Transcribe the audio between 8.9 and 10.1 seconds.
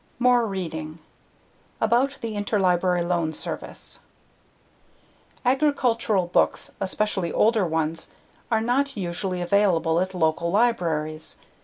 usually available